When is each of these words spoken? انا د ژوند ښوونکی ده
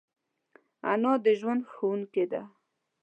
انا 0.91 1.13
د 1.25 1.27
ژوند 1.39 1.61
ښوونکی 1.73 2.25
ده 2.31 2.41